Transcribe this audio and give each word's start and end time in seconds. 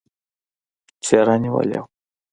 څېره 1.05 1.35
نېولې 1.41 1.77
وه. 1.81 1.87